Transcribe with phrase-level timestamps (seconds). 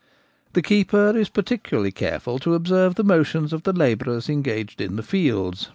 [0.53, 5.03] The keeper is particularly careful to observe the motions of the labourers engaged in the
[5.03, 5.69] fields